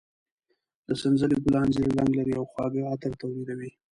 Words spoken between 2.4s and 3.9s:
خواږه عطر تولیدوي.